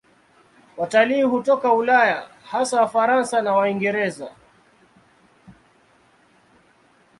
[0.77, 4.31] Watalii hutoka Ulaya, hasa Wafaransa na Waingereza.